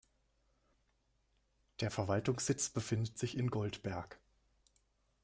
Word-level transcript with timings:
Der 1.79 1.91
Verwaltungssitz 1.91 2.71
befindet 2.71 3.19
sich 3.19 3.37
in 3.37 3.51
Goldberg. 3.51 4.19